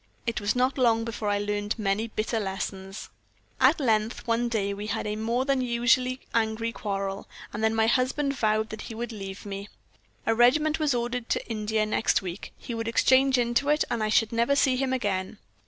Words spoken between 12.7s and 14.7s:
would exchange into it, and I should never